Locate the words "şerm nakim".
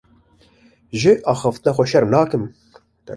1.91-2.43